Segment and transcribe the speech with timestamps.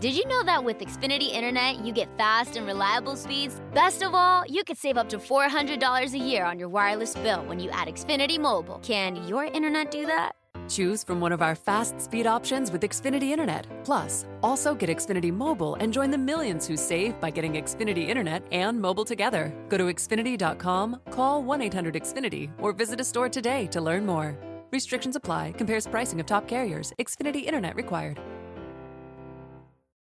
[0.00, 3.60] Did you know that with Xfinity Internet, you get fast and reliable speeds?
[3.74, 7.44] Best of all, you could save up to $400 a year on your wireless bill
[7.46, 8.78] when you add Xfinity Mobile.
[8.78, 10.36] Can your internet do that?
[10.68, 13.66] Choose from one of our fast speed options with Xfinity Internet.
[13.82, 18.44] Plus, also get Xfinity Mobile and join the millions who save by getting Xfinity Internet
[18.52, 19.52] and mobile together.
[19.68, 24.38] Go to Xfinity.com, call 1 800 Xfinity, or visit a store today to learn more.
[24.70, 26.92] Restrictions apply, compares pricing of top carriers.
[27.00, 28.20] Xfinity Internet required.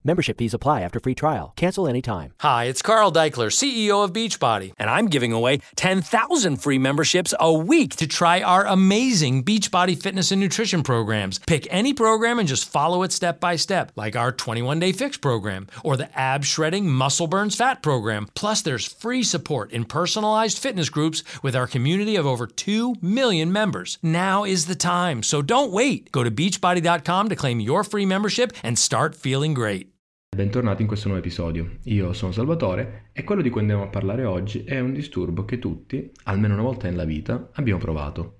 [0.06, 1.54] Membership fees apply after free trial.
[1.56, 2.34] Cancel anytime.
[2.40, 7.50] Hi, it's Carl Deichler, CEO of Beachbody, and I'm giving away 10,000 free memberships a
[7.50, 11.38] week to try our amazing Beachbody fitness and nutrition programs.
[11.46, 15.16] Pick any program and just follow it step by step, like our 21 day fix
[15.16, 18.28] program or the ab shredding muscle burns fat program.
[18.34, 23.50] Plus, there's free support in personalized fitness groups with our community of over 2 million
[23.50, 23.96] members.
[24.02, 26.12] Now is the time, so don't wait.
[26.12, 29.93] Go to beachbody.com to claim your free membership and start feeling great.
[30.34, 31.76] Bentornati in questo nuovo episodio.
[31.84, 35.60] Io sono Salvatore e quello di cui andiamo a parlare oggi è un disturbo che
[35.60, 38.38] tutti, almeno una volta nella vita, abbiamo provato.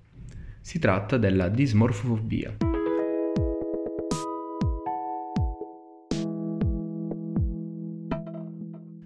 [0.59, 2.57] Si tratta della dismorfofobia.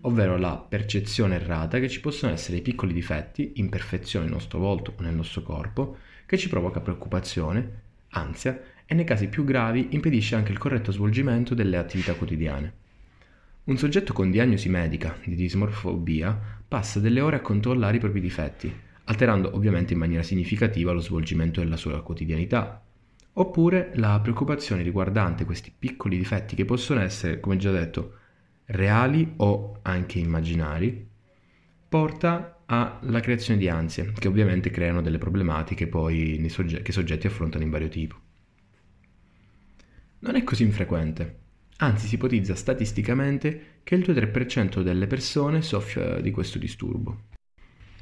[0.02, 5.04] ovvero la percezione errata che ci possono essere piccoli difetti, imperfezioni nel nostro volto o
[5.04, 8.60] nel nostro corpo, che ci provoca preoccupazione, ansia
[8.92, 12.74] e nei casi più gravi impedisce anche il corretto svolgimento delle attività quotidiane.
[13.66, 16.36] Un soggetto con diagnosi medica di dismorfobia
[16.68, 18.74] passa delle ore a controllare i propri difetti,
[19.04, 22.84] alterando ovviamente in maniera significativa lo svolgimento della sua quotidianità.
[23.34, 28.16] Oppure la preoccupazione riguardante questi piccoli difetti che possono essere, come già detto,
[28.66, 31.08] reali o anche immaginari,
[31.88, 37.28] porta alla creazione di ansie, che ovviamente creano delle problematiche poi soggetti, che i soggetti
[37.28, 38.16] affrontano in vario tipo.
[40.22, 41.40] Non è così infrequente,
[41.78, 47.28] anzi si ipotizza statisticamente che il 2-3% delle persone soffia di questo disturbo.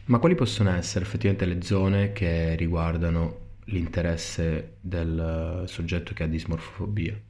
[0.05, 7.21] Ma quali possono essere effettivamente le zone che riguardano l'interesse del soggetto che ha dismorfobia?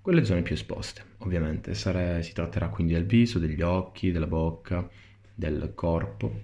[0.00, 1.74] Quelle zone più esposte, ovviamente.
[1.74, 4.88] Sare, si tratterà quindi del viso, degli occhi, della bocca,
[5.32, 6.42] del corpo,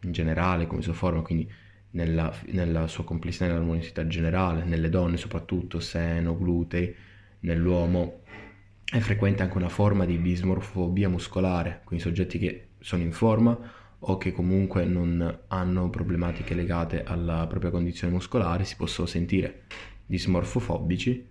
[0.00, 1.48] in generale, come sua forma, quindi
[1.90, 6.94] nella, nella sua complessità, nell'armonicità generale, nelle donne soprattutto, seno, glutei,
[7.40, 8.22] nell'uomo
[8.84, 13.58] è frequente anche una forma di dismorfobia muscolare, quindi soggetti che sono in forma
[14.00, 19.64] o che comunque non hanno problematiche legate alla propria condizione muscolare si possono sentire
[20.06, 21.26] dismorfofobici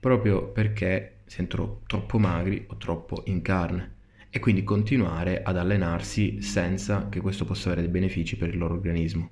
[0.00, 3.94] proprio perché sentono troppo magri o troppo in carne
[4.30, 8.74] e quindi continuare ad allenarsi senza che questo possa avere dei benefici per il loro
[8.74, 9.30] organismo.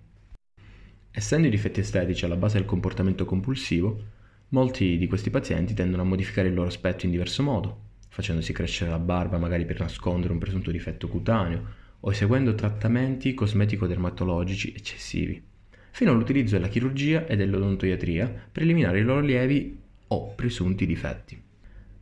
[1.16, 4.03] Essendo i difetti estetici alla base del comportamento compulsivo,
[4.50, 8.93] Molti di questi pazienti tendono a modificare il loro aspetto in diverso modo, facendosi crescere
[8.93, 11.65] la barba magari per nascondere un presunto difetto cutaneo
[11.99, 15.43] o eseguendo trattamenti cosmetico-dermatologici eccessivi,
[15.91, 21.43] fino all'utilizzo della chirurgia e dell'odontoiatria per eliminare i loro lievi o presunti difetti.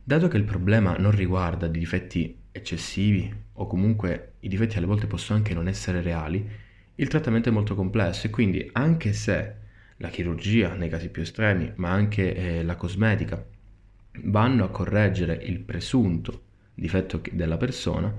[0.03, 5.07] Dato che il problema non riguarda di difetti eccessivi o comunque i difetti alle volte
[5.07, 6.47] possono anche non essere reali,
[6.95, 9.55] il trattamento è molto complesso e quindi anche se
[9.97, 13.43] la chirurgia nei casi più estremi, ma anche eh, la cosmetica,
[14.23, 18.13] vanno a correggere il presunto difetto della persona,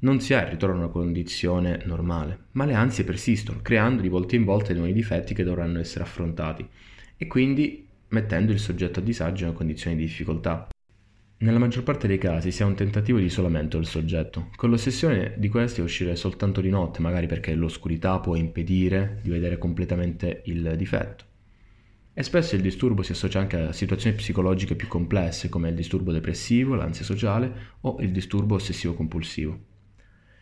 [0.00, 4.36] non si il ritorno a una condizione normale, ma le ansie persistono, creando di volta
[4.36, 6.66] in volta nuovi difetti che dovranno essere affrontati
[7.16, 10.68] e quindi mettendo il soggetto a disagio in una condizione di difficoltà.
[11.40, 15.34] Nella maggior parte dei casi si ha un tentativo di isolamento del soggetto, con l'ossessione
[15.36, 20.74] di questi uscire soltanto di notte, magari perché l'oscurità può impedire di vedere completamente il
[20.76, 21.24] difetto.
[22.12, 26.10] E spesso il disturbo si associa anche a situazioni psicologiche più complesse come il disturbo
[26.10, 29.60] depressivo, l'ansia sociale o il disturbo ossessivo-compulsivo.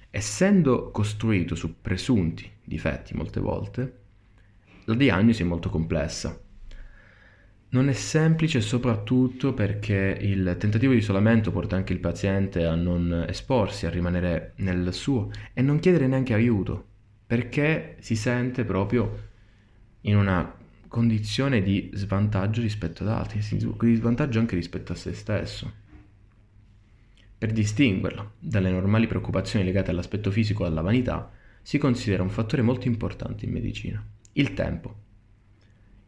[0.09, 3.99] Essendo costruito su presunti difetti molte volte,
[4.87, 6.41] la diagnosi è molto complessa
[7.69, 13.25] non è semplice soprattutto perché il tentativo di isolamento porta anche il paziente a non
[13.29, 16.87] esporsi, a rimanere nel suo e non chiedere neanche aiuto,
[17.26, 19.25] perché si sente proprio
[20.02, 20.55] in una
[20.88, 25.85] condizione di svantaggio rispetto ad altri, di svantaggio anche rispetto a se stesso.
[27.38, 31.31] Per distinguerlo dalle normali preoccupazioni legate all'aspetto fisico o alla vanità,
[31.61, 34.02] si considera un fattore molto importante in medicina,
[34.32, 35.05] il tempo.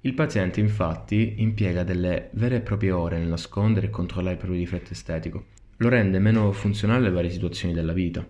[0.08, 4.58] Il paziente infatti impiega delle vere e proprie ore nel nascondere e controllare il proprio
[4.58, 5.44] difetto estetico.
[5.76, 8.26] Lo rende meno funzionale alle varie situazioni della vita,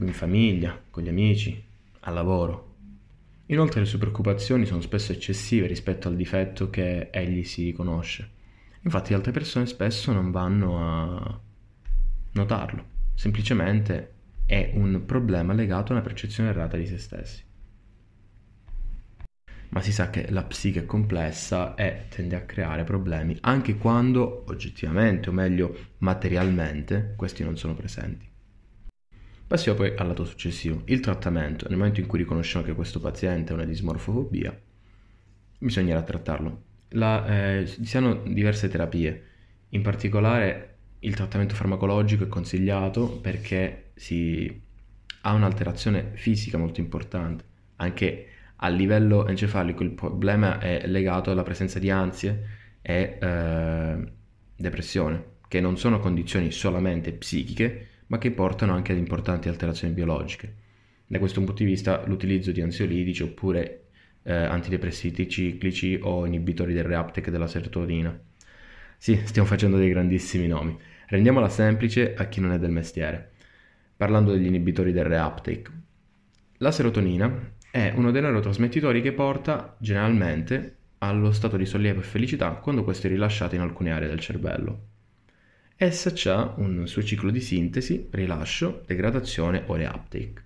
[0.00, 1.64] in famiglia, con gli amici,
[2.00, 2.74] al lavoro.
[3.46, 8.28] Inoltre le sue preoccupazioni sono spesso eccessive rispetto al difetto che egli si riconosce
[8.82, 11.40] Infatti altre persone spesso non vanno a
[12.32, 12.84] notarlo,
[13.14, 14.12] semplicemente
[14.44, 17.42] è un problema legato a una percezione errata di se stessi.
[19.72, 24.44] Ma si sa che la psiche è complessa e tende a creare problemi anche quando
[24.48, 28.28] oggettivamente, o meglio materialmente, questi non sono presenti.
[29.46, 31.68] Passiamo poi al lato successivo, il trattamento.
[31.68, 34.58] Nel momento in cui riconosciamo che questo paziente ha una dismorfofobia,
[35.58, 36.62] bisognerà trattarlo.
[36.90, 37.26] La,
[37.56, 39.24] eh, si hanno diverse terapie,
[39.70, 44.60] in particolare il trattamento farmacologico è consigliato perché si
[45.22, 47.44] ha un'alterazione fisica molto importante.
[47.76, 48.26] Anche
[48.64, 52.46] a livello encefalico il problema è legato alla presenza di ansie
[52.80, 54.12] e eh,
[54.56, 60.54] depressione, che non sono condizioni solamente psichiche, ma che portano anche ad importanti alterazioni biologiche.
[61.06, 63.86] Da questo punto di vista l'utilizzo di ansiolitici oppure
[64.22, 68.16] eh, antidepressivi ciclici o inibitori del reuptake della serotonina.
[68.96, 70.78] Sì, stiamo facendo dei grandissimi nomi.
[71.08, 73.32] Rendiamola semplice a chi non è del mestiere.
[73.96, 75.70] Parlando degli inibitori del reuptake.
[76.58, 82.50] La serotonina è uno dei neurotrasmettitori che porta generalmente allo stato di sollievo e felicità
[82.50, 84.88] quando questo è rilasciato in alcune aree del cervello.
[85.74, 90.44] Essa ha un suo ciclo di sintesi, rilascio, degradazione o reuptake.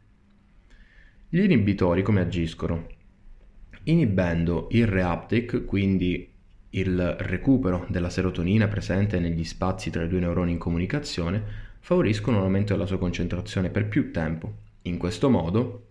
[1.28, 2.86] Gli inibitori come agiscono?
[3.82, 6.32] Inibendo il reuptake, quindi
[6.70, 11.42] il recupero della serotonina presente negli spazi tra i due neuroni in comunicazione
[11.80, 14.58] favoriscono un aumento della sua concentrazione per più tempo.
[14.82, 15.85] In questo modo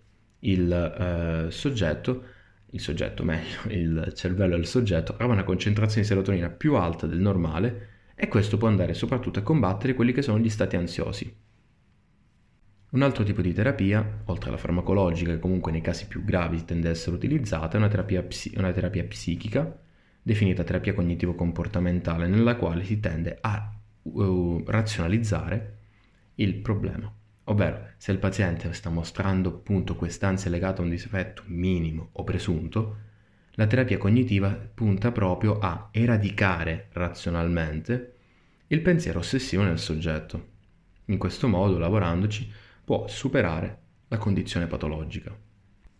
[0.45, 2.23] il eh, soggetto,
[2.71, 7.19] il soggetto meglio, il cervello del soggetto ha una concentrazione di serotonina più alta del
[7.19, 11.43] normale e questo può andare soprattutto a combattere quelli che sono gli stati ansiosi.
[12.91, 16.87] Un altro tipo di terapia, oltre alla farmacologica che comunque nei casi più gravi tende
[16.87, 19.79] ad essere utilizzata, è una terapia, psi- una terapia psichica
[20.25, 23.71] definita terapia cognitivo-comportamentale, nella quale si tende a
[24.01, 25.77] uh, razionalizzare
[26.35, 27.13] il problema.
[27.45, 32.97] Ovvero, se il paziente sta mostrando appunto quest'ansia legata a un difetto minimo o presunto,
[33.51, 38.13] la terapia cognitiva punta proprio a eradicare razionalmente
[38.67, 40.53] il pensiero ossessivo nel soggetto.
[41.05, 42.51] In questo modo, lavorandoci,
[42.83, 45.37] può superare la condizione patologica.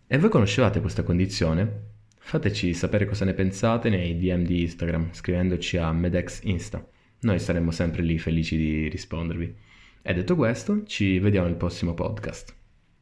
[0.07, 1.94] E voi conoscevate questa condizione?
[2.18, 6.83] Fateci sapere cosa ne pensate nei DM di Instagram scrivendoci a MedexInsta.
[7.19, 9.56] Noi saremo sempre lì felici di rispondervi.
[10.07, 12.64] E detto questo, ci vediamo nel prossimo podcast.